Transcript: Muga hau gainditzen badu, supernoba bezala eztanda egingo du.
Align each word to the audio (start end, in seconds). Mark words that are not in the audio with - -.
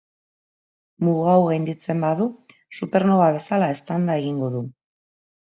Muga 1.07 1.27
hau 1.33 1.43
gainditzen 1.47 2.01
badu, 2.05 2.27
supernoba 2.79 3.29
bezala 3.37 3.69
eztanda 3.77 4.19
egingo 4.25 4.53
du. 4.57 4.65